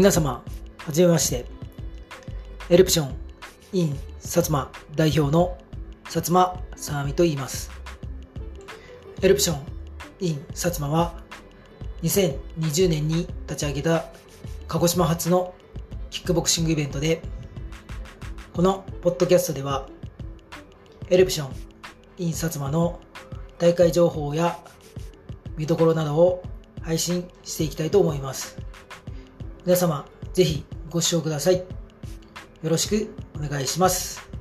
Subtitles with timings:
[0.00, 0.42] 皆様、
[0.78, 1.44] はじめまして。
[2.70, 3.14] エルプション
[3.74, 5.58] in 薩摩代表の
[6.06, 7.70] 薩摩さあみと言います。
[9.20, 9.62] エルプション
[10.20, 11.20] in 薩摩は
[12.02, 14.06] 2020年に立ち上げた
[14.68, 15.52] 鹿児島発の
[16.08, 17.20] キックボクシングイベントで、
[18.54, 19.86] このポッドキャストでは、
[21.10, 21.52] エルプション
[22.16, 23.00] in 薩摩の
[23.58, 24.58] 大会情報や
[25.58, 26.42] 見どころなどを
[26.80, 28.56] 配信していきたいと思います。
[29.66, 31.58] 皆様、ぜひご視聴ください。
[31.58, 31.64] よ
[32.62, 34.39] ろしくお願いします。